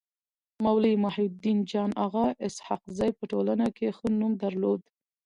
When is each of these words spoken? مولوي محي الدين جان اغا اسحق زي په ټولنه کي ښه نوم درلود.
مولوي 0.63 0.95
محي 1.03 1.25
الدين 1.31 1.59
جان 1.71 1.89
اغا 2.05 2.25
اسحق 2.47 2.83
زي 2.97 3.09
په 3.17 3.23
ټولنه 3.31 3.65
کي 3.77 3.87
ښه 3.97 4.07
نوم 4.19 4.31
درلود. 4.43 4.81